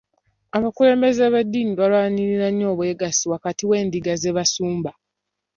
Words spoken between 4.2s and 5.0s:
ze basumba.